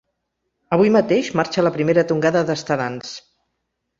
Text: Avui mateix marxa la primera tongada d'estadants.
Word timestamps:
Avui 0.77 0.91
mateix 0.95 1.29
marxa 1.41 1.65
la 1.67 1.73
primera 1.77 2.05
tongada 2.13 2.43
d'estadants. 2.47 3.15